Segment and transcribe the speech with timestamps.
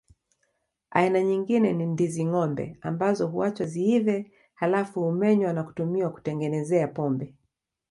[0.89, 7.33] Aina nyingine ni ndizi ngombe ambazo huachwa ziive halafu humenywa na kutumiwa kutengenezea pombe